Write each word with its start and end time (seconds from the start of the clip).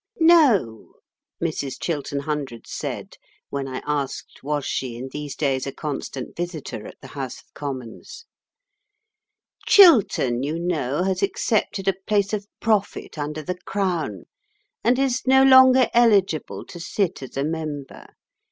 "No," 0.19 0.93
Mrs. 1.39 1.79
Chiltern 1.79 2.21
Hundreds 2.21 2.71
said 2.71 3.17
when 3.51 3.67
I 3.67 3.83
asked, 3.85 4.39
Was 4.41 4.65
she 4.65 4.97
in 4.97 5.09
these 5.09 5.35
days 5.35 5.67
a 5.67 5.71
constant 5.71 6.35
visitor 6.35 6.87
at 6.87 6.99
the 7.01 7.09
House 7.09 7.39
of 7.43 7.53
Commons? 7.53 8.25
"Chiltern, 9.67 10.41
you 10.41 10.57
know, 10.57 11.03
has 11.03 11.21
accepted 11.21 11.87
a 11.87 11.93
place 11.93 12.33
of 12.33 12.47
profit 12.59 13.15
under 13.19 13.43
the 13.43 13.59
Crown, 13.65 14.23
and 14.83 14.97
is 14.97 15.27
no 15.27 15.43
longer 15.43 15.87
eligible 15.93 16.65
to 16.65 16.79
sit 16.79 17.21
as 17.21 17.37
a 17.37 17.43
member. 17.43 18.07